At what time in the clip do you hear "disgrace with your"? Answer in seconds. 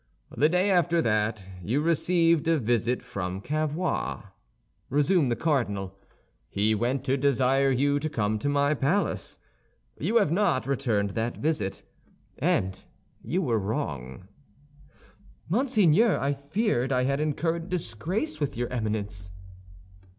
17.69-18.69